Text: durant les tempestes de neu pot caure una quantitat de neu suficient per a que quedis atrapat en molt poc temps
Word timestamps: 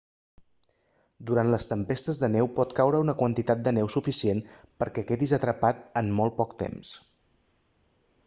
durant 1.31 1.49
les 1.55 1.67
tempestes 1.71 2.19
de 2.21 2.29
neu 2.35 2.47
pot 2.55 2.71
caure 2.79 3.01
una 3.03 3.15
quantitat 3.19 3.61
de 3.67 3.73
neu 3.79 3.91
suficient 3.95 4.41
per 4.81 4.87
a 4.91 4.93
que 4.95 5.03
quedis 5.11 5.33
atrapat 5.39 5.83
en 6.03 6.09
molt 6.21 6.37
poc 6.39 6.57
temps 6.63 6.95